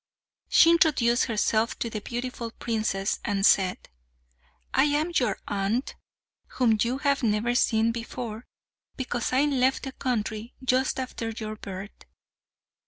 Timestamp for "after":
10.99-11.29